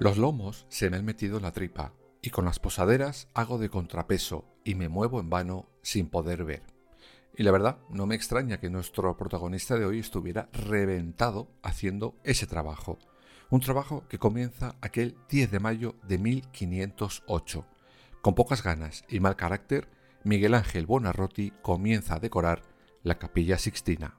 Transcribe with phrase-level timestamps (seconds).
[0.00, 3.68] Los lomos se me han metido en la tripa y con las posaderas hago de
[3.68, 6.62] contrapeso y me muevo en vano sin poder ver.
[7.36, 12.46] Y la verdad, no me extraña que nuestro protagonista de hoy estuviera reventado haciendo ese
[12.46, 12.98] trabajo.
[13.50, 17.66] Un trabajo que comienza aquel 10 de mayo de 1508.
[18.22, 19.88] Con pocas ganas y mal carácter,
[20.22, 22.62] Miguel Ángel Bonarroti comienza a decorar
[23.02, 24.17] la capilla sixtina.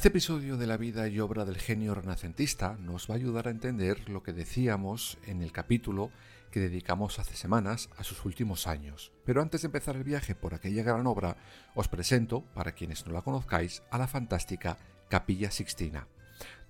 [0.00, 3.50] Este episodio de la vida y obra del genio renacentista nos va a ayudar a
[3.50, 6.10] entender lo que decíamos en el capítulo
[6.50, 9.12] que dedicamos hace semanas a sus últimos años.
[9.26, 11.36] Pero antes de empezar el viaje por aquella gran obra,
[11.74, 14.78] os presento, para quienes no la conozcáis, a la fantástica
[15.10, 16.08] Capilla Sixtina.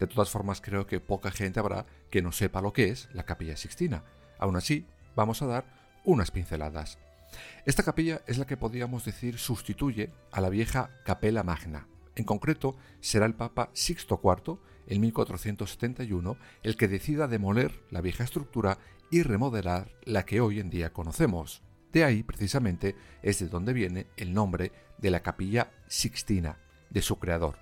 [0.01, 3.27] De todas formas, creo que poca gente habrá que no sepa lo que es la
[3.27, 4.03] Capilla Sixtina.
[4.41, 5.67] Aún así, vamos a dar
[6.05, 6.98] unas pinceladas.
[7.64, 11.86] Esta capilla es la que podríamos decir sustituye a la vieja Capella Magna,
[12.20, 18.25] en concreto, será el Papa Sixto IV, en 1471, el que decida demoler la vieja
[18.25, 18.79] estructura
[19.11, 21.63] y remodelar la que hoy en día conocemos.
[21.92, 26.58] De ahí, precisamente, es de donde viene el nombre de la capilla Sixtina,
[26.91, 27.58] de su creador.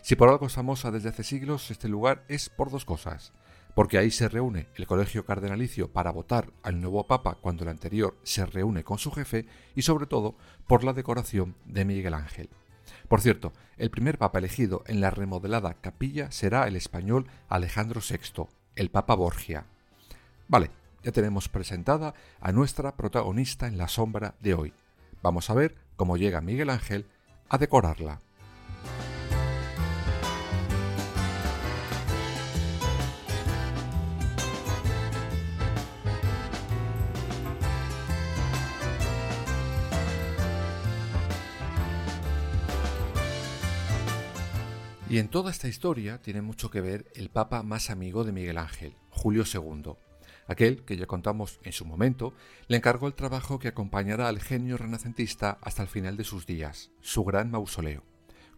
[0.00, 3.32] Si por algo es famosa desde hace siglos, este lugar es por dos cosas.
[3.74, 8.16] Porque ahí se reúne el colegio cardenalicio para votar al nuevo papa cuando el anterior
[8.24, 12.48] se reúne con su jefe y sobre todo por la decoración de Miguel Ángel.
[13.08, 18.44] Por cierto, el primer papa elegido en la remodelada capilla será el español Alejandro VI,
[18.76, 19.64] el Papa Borgia.
[20.46, 20.70] Vale,
[21.02, 24.72] ya tenemos presentada a nuestra protagonista en la sombra de hoy.
[25.22, 27.06] Vamos a ver cómo llega Miguel Ángel
[27.48, 28.20] a decorarla.
[45.10, 48.58] Y en toda esta historia tiene mucho que ver el papa más amigo de Miguel
[48.58, 49.94] Ángel, Julio II,
[50.46, 52.34] aquel que ya contamos en su momento,
[52.66, 56.90] le encargó el trabajo que acompañará al genio renacentista hasta el final de sus días,
[57.00, 58.02] su gran mausoleo.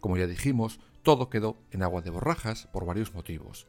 [0.01, 3.65] Como ya dijimos, todo quedó en agua de borrajas por varios motivos.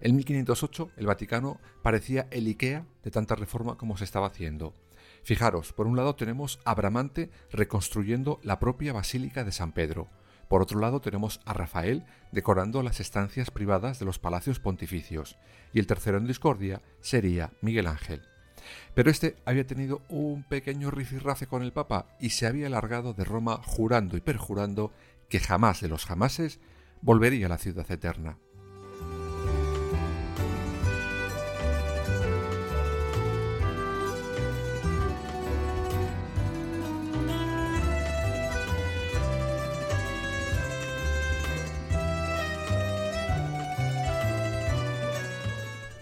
[0.00, 4.72] En 1508 el Vaticano parecía el Ikea de tanta reforma como se estaba haciendo.
[5.22, 10.08] Fijaros, por un lado tenemos a Bramante reconstruyendo la propia Basílica de San Pedro,
[10.52, 15.38] por otro lado tenemos a Rafael decorando las estancias privadas de los palacios pontificios,
[15.72, 18.20] y el tercero en discordia sería Miguel Ángel.
[18.92, 23.24] Pero este había tenido un pequeño rifirrafe con el Papa y se había largado de
[23.24, 24.92] Roma jurando y perjurando
[25.30, 26.60] que jamás de los jamases
[27.00, 28.36] volvería a la ciudad eterna.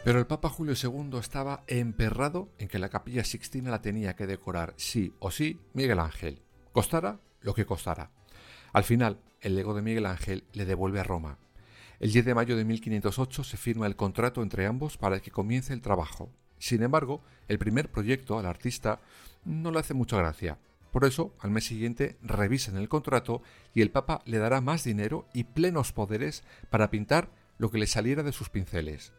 [0.03, 4.27] Pero el Papa Julio II estaba emperrado en que la capilla sixtina la tenía que
[4.27, 6.41] decorar sí o sí Miguel Ángel,
[6.73, 8.11] costara lo que costara.
[8.73, 11.39] Al final, el lego de Miguel Ángel le devuelve a Roma.
[11.99, 15.75] El 10 de mayo de 1508 se firma el contrato entre ambos para que comience
[15.75, 16.31] el trabajo.
[16.59, 19.01] Sin embargo, el primer proyecto al artista
[19.45, 20.59] no le hace mucha gracia.
[20.93, 23.43] Por eso, al mes siguiente revisan el contrato
[23.75, 27.87] y el Papa le dará más dinero y plenos poderes para pintar lo que le
[27.87, 29.13] saliera de sus pinceles.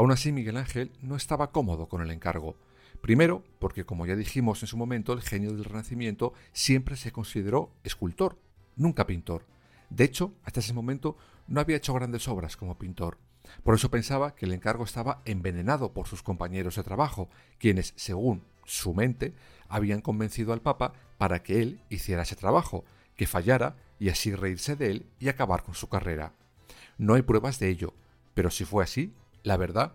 [0.00, 2.56] Aún así, Miguel Ángel no estaba cómodo con el encargo.
[3.02, 7.70] Primero, porque como ya dijimos en su momento, el genio del Renacimiento siempre se consideró
[7.84, 8.38] escultor,
[8.76, 9.44] nunca pintor.
[9.90, 11.18] De hecho, hasta ese momento
[11.48, 13.18] no había hecho grandes obras como pintor.
[13.62, 18.42] Por eso pensaba que el encargo estaba envenenado por sus compañeros de trabajo, quienes, según
[18.64, 19.34] su mente,
[19.68, 22.86] habían convencido al Papa para que él hiciera ese trabajo,
[23.16, 26.32] que fallara y así reírse de él y acabar con su carrera.
[26.96, 27.92] No hay pruebas de ello,
[28.32, 29.12] pero si fue así,
[29.42, 29.92] la verdad,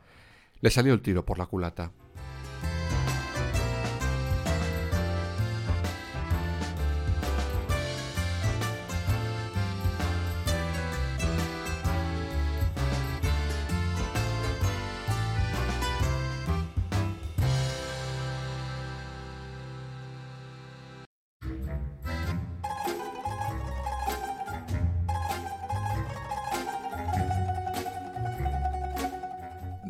[0.61, 1.91] le salió el tiro por la culata.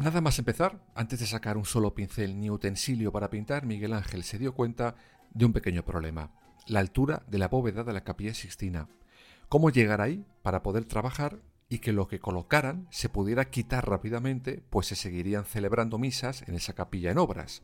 [0.05, 4.23] Nada más empezar, antes de sacar un solo pincel ni utensilio para pintar, Miguel Ángel
[4.23, 4.93] se dio cuenta
[5.33, 6.29] de un pequeño problema,
[6.67, 8.87] la altura de la bóveda de la capilla Sixtina.
[9.49, 14.63] Cómo llegar ahí para poder trabajar y que lo que colocaran se pudiera quitar rápidamente,
[14.69, 17.63] pues se seguirían celebrando misas en esa capilla en obras.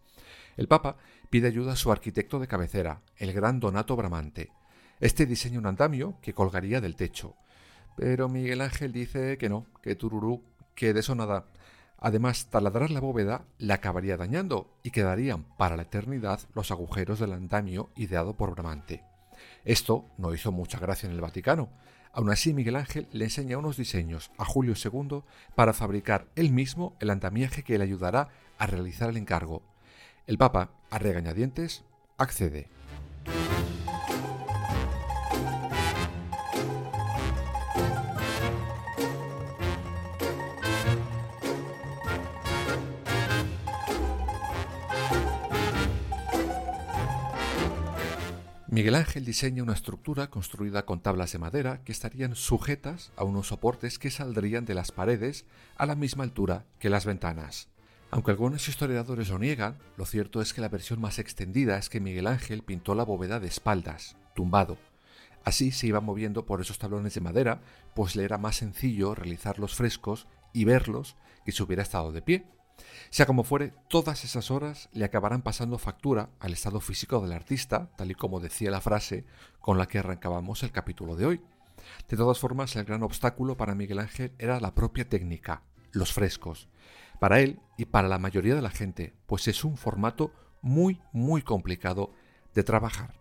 [0.57, 0.97] El Papa
[1.29, 4.49] pide ayuda a su arquitecto de cabecera, el gran Donato Bramante.
[4.99, 7.35] Este diseña un andamio que colgaría del techo.
[7.95, 11.45] Pero Miguel Ángel dice que no, que tururú, que de eso nada.
[12.01, 17.31] Además, taladrar la bóveda la acabaría dañando y quedarían para la eternidad los agujeros del
[17.31, 19.03] andamio ideado por Bramante.
[19.63, 21.69] Esto no hizo mucha gracia en el Vaticano,
[22.13, 25.23] Aún así, Miguel Ángel le enseña unos diseños a Julio II
[25.55, 29.63] para fabricar él mismo el andamiaje que le ayudará a realizar el encargo.
[30.27, 31.83] El Papa, a regañadientes,
[32.17, 32.67] accede.
[48.71, 53.47] Miguel Ángel diseña una estructura construida con tablas de madera que estarían sujetas a unos
[53.47, 55.43] soportes que saldrían de las paredes
[55.75, 57.67] a la misma altura que las ventanas.
[58.11, 61.99] Aunque algunos historiadores lo niegan, lo cierto es que la versión más extendida es que
[61.99, 64.77] Miguel Ángel pintó la bóveda de espaldas, tumbado.
[65.43, 67.59] Así se iba moviendo por esos tablones de madera,
[67.93, 72.21] pues le era más sencillo realizar los frescos y verlos que si hubiera estado de
[72.21, 72.45] pie.
[73.09, 77.89] Sea como fuere, todas esas horas le acabarán pasando factura al estado físico del artista,
[77.97, 79.25] tal y como decía la frase
[79.59, 81.41] con la que arrancábamos el capítulo de hoy.
[82.09, 86.69] De todas formas, el gran obstáculo para Miguel Ángel era la propia técnica, los frescos.
[87.19, 90.31] Para él y para la mayoría de la gente, pues es un formato
[90.61, 92.13] muy, muy complicado
[92.53, 93.13] de trabajar.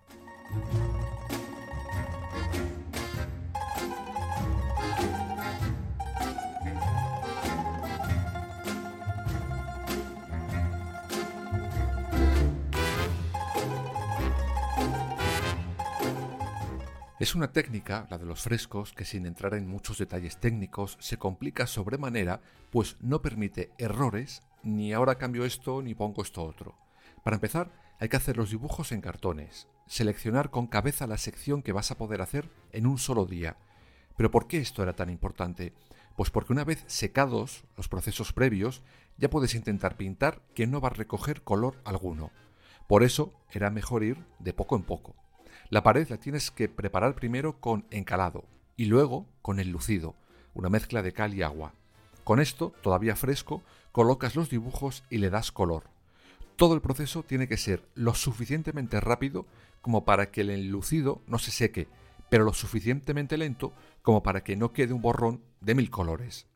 [17.21, 21.19] Es una técnica, la de los frescos, que sin entrar en muchos detalles técnicos se
[21.19, 22.41] complica sobremanera,
[22.71, 26.79] pues no permite errores, ni ahora cambio esto ni pongo esto otro.
[27.23, 31.73] Para empezar, hay que hacer los dibujos en cartones, seleccionar con cabeza la sección que
[31.73, 33.59] vas a poder hacer en un solo día.
[34.17, 35.75] Pero ¿por qué esto era tan importante?
[36.17, 38.83] Pues porque una vez secados los procesos previos,
[39.19, 42.31] ya puedes intentar pintar que no va a recoger color alguno.
[42.89, 45.20] Por eso era mejor ir de poco en poco.
[45.71, 48.45] La pared la tienes que preparar primero con encalado
[48.77, 50.17] y luego con el lucido,
[50.53, 51.75] una mezcla de cal y agua.
[52.25, 53.63] Con esto, todavía fresco,
[53.93, 55.85] colocas los dibujos y le das color.
[56.57, 59.47] Todo el proceso tiene que ser lo suficientemente rápido
[59.81, 61.87] como para que el enlucido no se seque,
[62.29, 66.49] pero lo suficientemente lento como para que no quede un borrón de mil colores.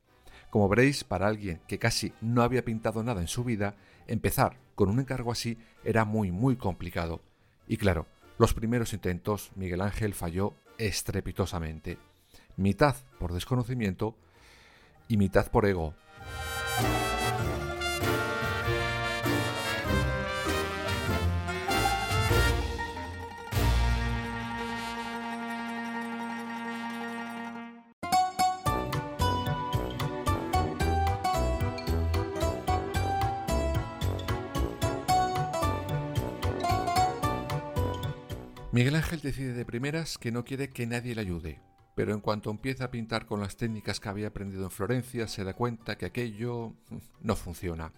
[0.50, 3.76] Como veréis, para alguien que casi no había pintado nada en su vida,
[4.08, 7.22] empezar con un encargo así era muy muy complicado.
[7.68, 8.06] Y claro,
[8.38, 11.98] los primeros intentos Miguel Ángel falló estrepitosamente,
[12.56, 14.16] mitad por desconocimiento
[15.08, 15.94] y mitad por ego.
[38.74, 41.60] Miguel Ángel decide de primeras que no quiere que nadie le ayude,
[41.94, 45.44] pero en cuanto empieza a pintar con las técnicas que había aprendido en Florencia, se
[45.44, 47.92] da cuenta que aquello mm, no funciona.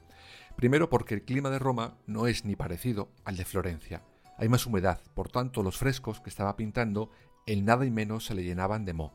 [0.55, 4.03] Primero porque el clima de Roma no es ni parecido al de Florencia.
[4.37, 7.11] Hay más humedad, por tanto los frescos que estaba pintando
[7.47, 9.15] en nada y menos se le llenaban de moho.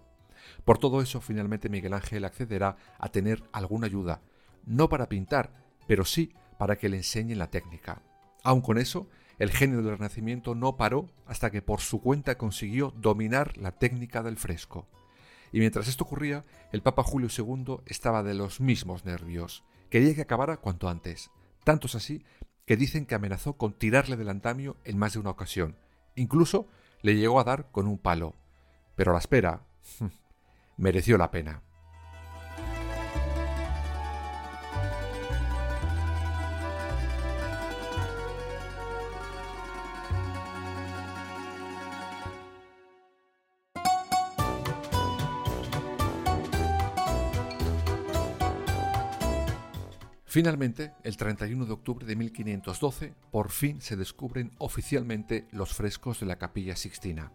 [0.65, 4.23] Por todo eso, finalmente Miguel Ángel accederá a tener alguna ayuda,
[4.65, 5.53] no para pintar,
[5.85, 8.01] pero sí para que le enseñen la técnica.
[8.43, 9.07] Aun con eso,
[9.41, 14.21] el genio del Renacimiento no paró hasta que por su cuenta consiguió dominar la técnica
[14.21, 14.85] del fresco.
[15.51, 19.63] Y mientras esto ocurría, el Papa Julio II estaba de los mismos nervios.
[19.89, 21.31] Quería que acabara cuanto antes.
[21.63, 22.23] Tantos así
[22.67, 25.75] que dicen que amenazó con tirarle del andamio en más de una ocasión.
[26.13, 26.67] Incluso
[27.01, 28.35] le llegó a dar con un palo.
[28.95, 29.65] Pero la espera
[30.77, 31.63] mereció la pena.
[50.31, 56.25] Finalmente, el 31 de octubre de 1512, por fin se descubren oficialmente los frescos de
[56.25, 57.33] la capilla Sixtina.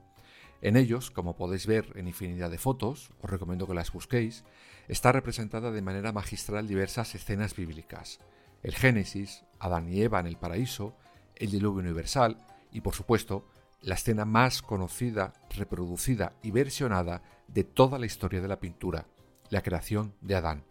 [0.63, 4.45] En ellos, como podéis ver en infinidad de fotos, os recomiendo que las busquéis,
[4.89, 8.19] está representada de manera magistral diversas escenas bíblicas.
[8.63, 10.97] El Génesis, Adán y Eva en el paraíso,
[11.35, 12.39] el diluvio universal
[12.73, 13.47] y, por supuesto,
[13.83, 19.07] la escena más conocida, reproducida y versionada de toda la historia de la pintura,
[19.51, 20.65] la creación de Adán,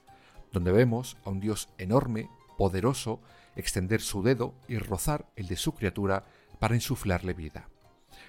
[0.55, 3.21] donde vemos a un Dios enorme, poderoso,
[3.57, 6.25] extender su dedo y rozar el de su criatura
[6.59, 7.69] para insuflarle vida.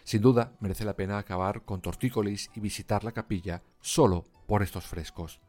[0.02, 4.86] Sin duda, merece la pena acabar con tortícolis y visitar la capilla solo por estos
[4.86, 5.40] frescos.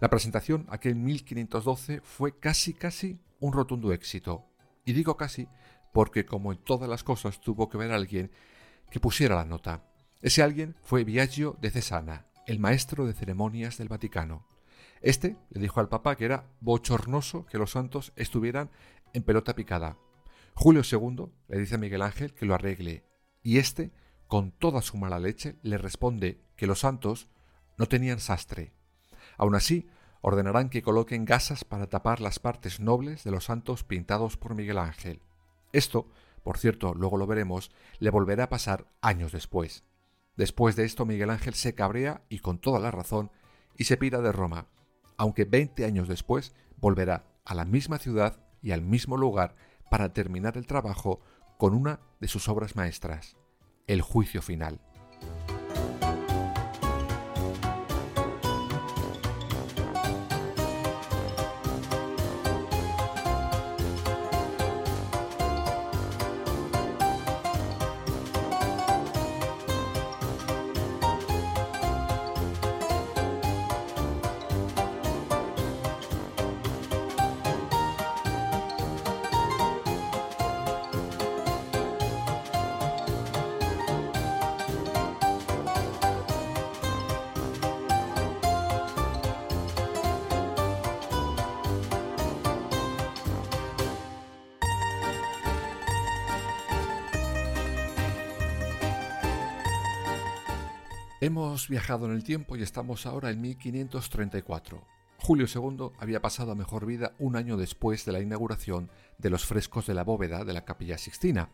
[0.00, 4.46] La presentación aquel 1512 fue casi casi un rotundo éxito.
[4.86, 5.46] Y digo casi
[5.92, 8.30] porque como en todas las cosas tuvo que ver alguien
[8.90, 9.84] que pusiera la nota.
[10.22, 14.46] Ese alguien fue Biagio de Cesana, el maestro de ceremonias del Vaticano.
[15.00, 18.70] Este le dijo al Papa que era bochornoso que los santos estuvieran
[19.12, 19.96] en pelota picada.
[20.54, 23.04] Julio II le dice a Miguel Ángel que lo arregle,
[23.42, 23.92] y éste,
[24.26, 27.28] con toda su mala leche, le responde que los santos
[27.76, 28.72] no tenían sastre.
[29.36, 29.88] Aun así,
[30.20, 34.78] ordenarán que coloquen gasas para tapar las partes nobles de los santos pintados por Miguel
[34.78, 35.22] Ángel.
[35.72, 36.08] Esto,
[36.42, 39.84] por cierto, luego lo veremos, le volverá a pasar años después.
[40.36, 43.30] Después de esto, Miguel Ángel se cabrea, y con toda la razón,
[43.76, 44.66] y se pira de Roma,
[45.18, 49.56] aunque veinte años después volverá a la misma ciudad y al mismo lugar
[49.90, 51.20] para terminar el trabajo
[51.58, 53.36] con una de sus obras maestras,
[53.86, 54.80] el juicio final.
[101.20, 104.86] Hemos viajado en el tiempo y estamos ahora en 1534.
[105.18, 109.44] Julio II había pasado a mejor vida un año después de la inauguración de los
[109.44, 111.50] frescos de la bóveda de la Capilla Sixtina.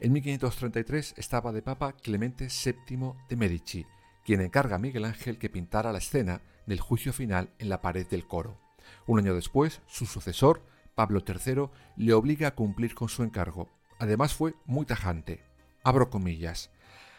[0.00, 3.86] En 1533 estaba de papa Clemente VII de Medici,
[4.22, 8.06] quien encarga a Miguel Ángel que pintara la escena del juicio final en la pared
[8.06, 8.58] del coro.
[9.06, 10.62] Un año después, su sucesor,
[10.94, 13.70] Pablo III, le obliga a cumplir con su encargo.
[13.98, 15.42] Además fue muy tajante.
[15.84, 16.70] Abro comillas.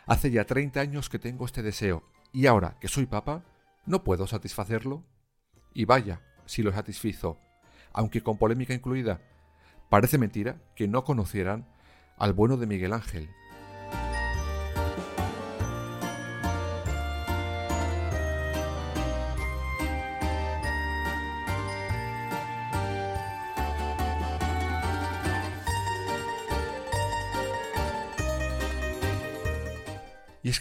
[0.08, 2.04] Hace ya 30 años que tengo este deseo,
[2.34, 3.44] y ahora que soy papa,
[3.86, 5.04] ¿no puedo satisfacerlo?
[5.74, 7.38] Y vaya, si lo satisfizo,
[7.94, 9.22] aunque con polémica incluida.
[9.90, 11.68] Parece mentira que no conocieran
[12.18, 13.30] al bueno de Miguel Ángel,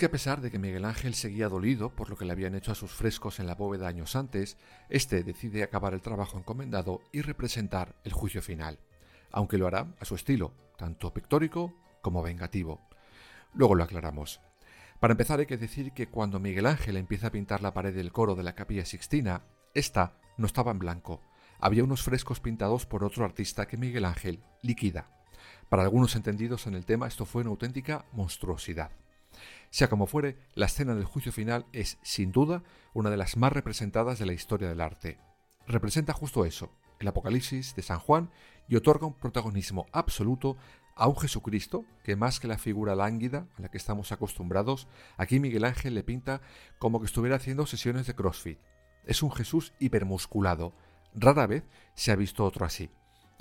[0.00, 2.72] que a pesar de que Miguel Ángel seguía dolido por lo que le habían hecho
[2.72, 4.56] a sus frescos en la bóveda años antes,
[4.88, 8.78] este decide acabar el trabajo encomendado y representar el juicio final,
[9.30, 12.80] aunque lo hará a su estilo, tanto pictórico como vengativo.
[13.52, 14.40] Luego lo aclaramos.
[15.00, 18.10] Para empezar hay que decir que cuando Miguel Ángel empieza a pintar la pared del
[18.10, 21.20] coro de la capilla Sixtina, esta no estaba en blanco.
[21.58, 25.10] Había unos frescos pintados por otro artista que Miguel Ángel liquida.
[25.68, 28.92] Para algunos entendidos en el tema esto fue una auténtica monstruosidad.
[29.70, 33.52] Sea como fuere, la escena del juicio final es, sin duda, una de las más
[33.52, 35.18] representadas de la historia del arte.
[35.66, 38.30] Representa justo eso, el Apocalipsis de San Juan,
[38.68, 40.56] y otorga un protagonismo absoluto
[40.96, 45.38] a un Jesucristo que más que la figura lánguida a la que estamos acostumbrados, aquí
[45.38, 46.40] Miguel Ángel le pinta
[46.78, 48.58] como que estuviera haciendo sesiones de CrossFit.
[49.06, 50.74] Es un Jesús hipermusculado.
[51.14, 52.90] Rara vez se ha visto otro así.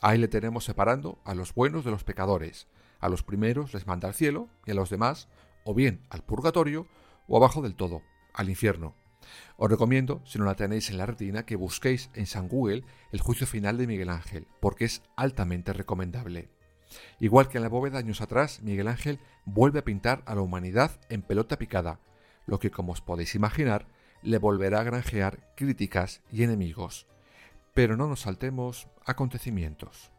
[0.01, 2.67] Ahí le tenemos separando a los buenos de los pecadores.
[2.99, 5.27] A los primeros les manda al cielo y a los demás
[5.63, 6.87] o bien al purgatorio
[7.27, 8.01] o abajo del todo,
[8.33, 8.95] al infierno.
[9.57, 13.21] Os recomiendo, si no la tenéis en la retina, que busquéis en San Google el
[13.21, 16.49] juicio final de Miguel Ángel, porque es altamente recomendable.
[17.19, 20.99] Igual que en la bóveda años atrás, Miguel Ángel vuelve a pintar a la humanidad
[21.09, 21.99] en pelota picada,
[22.45, 23.87] lo que como os podéis imaginar,
[24.21, 27.07] le volverá a granjear críticas y enemigos.
[27.73, 30.11] Pero no nos saltemos acontecimientos.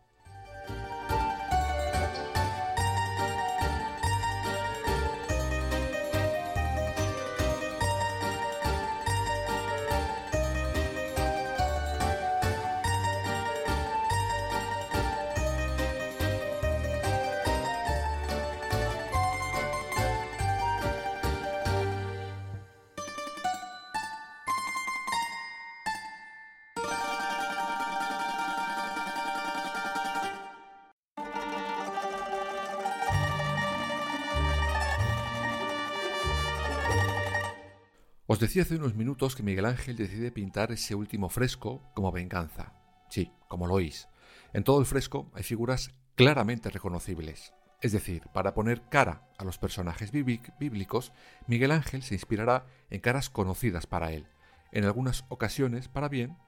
[38.33, 42.75] Os decía hace unos minutos que Miguel Ángel decide pintar ese último fresco como venganza.
[43.09, 44.07] Sí, como lo oís.
[44.53, 47.53] En todo el fresco hay figuras claramente reconocibles.
[47.81, 51.13] Es decir, para poner cara a los personajes bíblicos,
[51.49, 54.29] Miguel Ángel se inspirará en caras conocidas para él,
[54.71, 56.39] en algunas ocasiones para bien,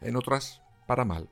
[0.00, 1.28] en otras para mal.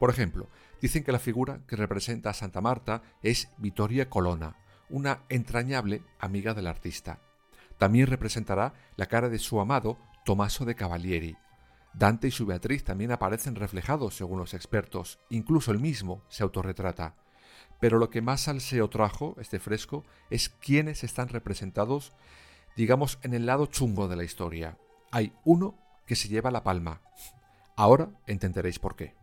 [0.00, 0.50] Por ejemplo,
[0.82, 4.56] dicen que la figura que representa a Santa Marta es Vittoria Colonna,
[4.90, 7.20] una entrañable amiga del artista.
[7.78, 11.36] También representará la cara de su amado Tommaso de Cavalieri.
[11.92, 17.14] Dante y su Beatriz también aparecen reflejados según los expertos, incluso el mismo se autorretrata.
[17.80, 22.12] Pero lo que más salseo trajo este fresco es quiénes están representados,
[22.76, 24.78] digamos, en el lado chungo de la historia.
[25.10, 27.00] Hay uno que se lleva la palma.
[27.76, 29.14] Ahora entenderéis por qué.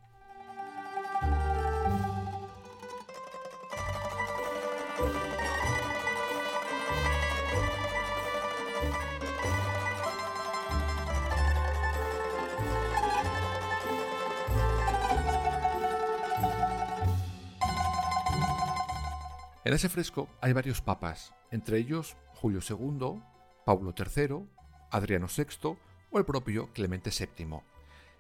[19.65, 23.22] En ese fresco hay varios papas, entre ellos Julio II,
[23.66, 24.46] Pablo III,
[24.92, 25.77] Adriano VI
[26.11, 27.61] o el propio Clemente VII.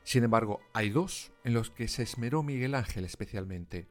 [0.03, 3.89] Sin embargo, hay dos en los que se esmeró Miguel Ángel especialmente.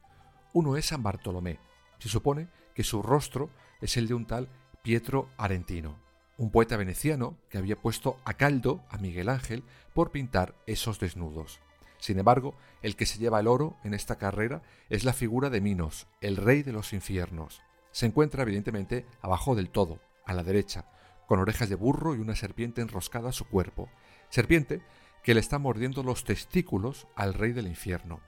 [0.54, 1.58] Uno es San Bartolomé.
[1.98, 3.50] Se supone que su rostro
[3.82, 4.48] es el de un tal
[4.82, 5.98] Pietro Arentino,
[6.38, 11.60] un poeta veneciano que había puesto a caldo a Miguel Ángel por pintar esos desnudos.
[12.02, 15.60] Sin embargo, el que se lleva el oro en esta carrera es la figura de
[15.60, 17.62] Minos, el rey de los infiernos.
[17.92, 20.84] Se encuentra evidentemente abajo del todo, a la derecha,
[21.28, 23.88] con orejas de burro y una serpiente enroscada a su cuerpo.
[24.30, 24.82] Serpiente
[25.22, 28.18] que le está mordiendo los testículos al rey del infierno.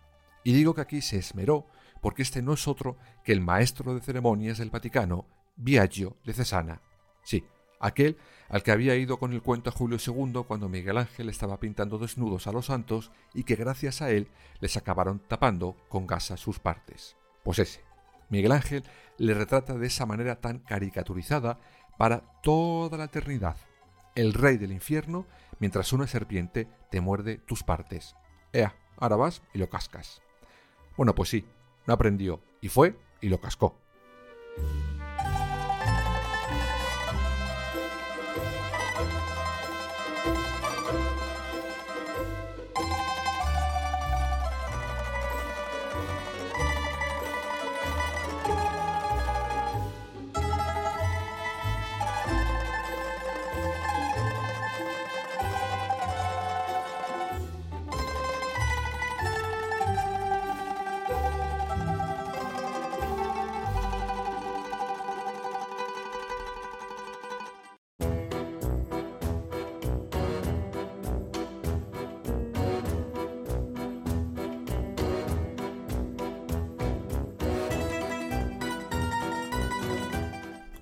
[0.44, 1.66] Y digo que aquí se esmeró
[2.00, 6.80] porque este no es otro que el maestro de ceremonias del Vaticano, Biagio de Cesana.
[7.24, 7.42] Sí,
[7.86, 8.16] aquel
[8.48, 11.98] al que había ido con el cuento a Julio II cuando Miguel Ángel estaba pintando
[11.98, 14.28] desnudos a los santos y que gracias a él
[14.60, 17.16] les acabaron tapando con gasa sus partes.
[17.42, 17.82] Pues ese.
[18.30, 18.84] Miguel Ángel
[19.18, 21.58] le retrata de esa manera tan caricaturizada
[21.98, 23.56] para toda la eternidad.
[24.14, 25.26] El rey del infierno,
[25.58, 28.14] mientras una serpiente te muerde tus partes.
[28.52, 30.22] Ea, ahora vas y lo cascas.
[30.96, 31.44] Bueno, pues sí,
[31.86, 33.76] no aprendió, y fue y lo cascó.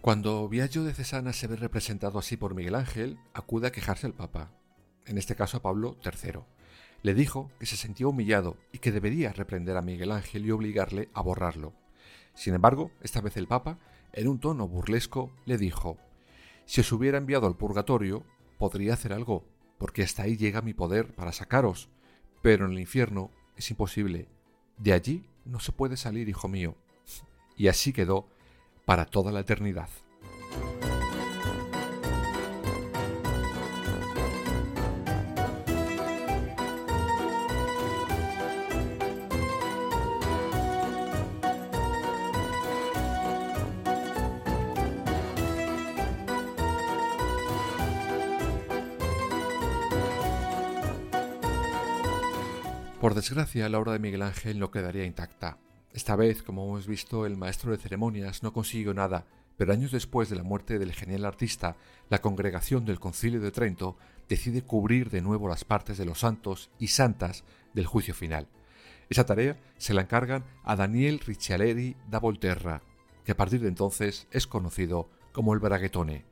[0.02, 4.14] Cuando Viaggio de Cesana se ve representado así por Miguel Ángel, acude a quejarse al
[4.14, 4.50] Papa,
[5.06, 6.40] en este caso a Pablo III.
[7.02, 11.08] Le dijo que se sentía humillado y que debería reprender a Miguel Ángel y obligarle
[11.14, 11.72] a borrarlo.
[12.34, 13.78] Sin embargo, esta vez el Papa,
[14.12, 15.98] en un tono burlesco, le dijo,
[16.64, 18.24] si os hubiera enviado al purgatorio,
[18.58, 19.44] podría hacer algo,
[19.78, 21.90] porque hasta ahí llega mi poder para sacaros,
[22.42, 24.26] pero en el infierno es imposible.
[24.78, 26.74] De allí no se puede salir, hijo mío.
[27.56, 28.26] Y así quedó
[28.92, 29.88] para toda la eternidad.
[53.00, 55.56] Por desgracia, la obra de Miguel Ángel no quedaría intacta.
[55.94, 59.26] Esta vez, como hemos visto, el maestro de ceremonias no consiguió nada,
[59.58, 61.76] pero años después de la muerte del genial artista,
[62.08, 66.70] la congregación del Concilio de Trento decide cubrir de nuevo las partes de los santos
[66.78, 68.48] y santas del juicio final.
[69.10, 72.82] Esa tarea se la encargan a Daniel Riccialeri da Volterra,
[73.26, 76.24] que a partir de entonces es conocido como el Braguetone,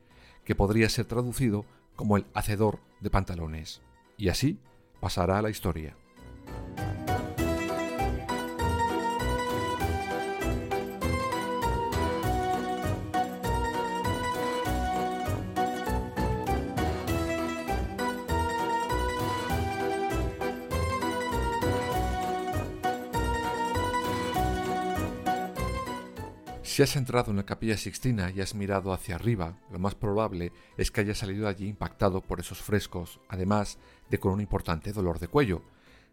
[0.43, 3.81] que podría ser traducido como el hacedor de pantalones.
[4.17, 4.57] Y así
[4.99, 5.95] pasará a la historia.
[26.71, 30.53] Si has entrado en la capilla Sixtina y has mirado hacia arriba, lo más probable
[30.77, 33.77] es que hayas salido allí impactado por esos frescos, además
[34.09, 35.63] de con un importante dolor de cuello.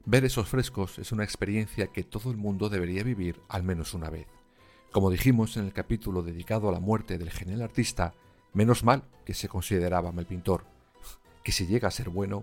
[0.04, 4.10] Ver esos frescos es una experiencia que todo el mundo debería vivir al menos una
[4.10, 4.26] vez.
[4.90, 8.12] Como dijimos en el capítulo dedicado a la muerte del genial artista,
[8.52, 10.64] menos mal que se consideraba mal pintor,
[11.44, 12.42] que si llega a ser bueno,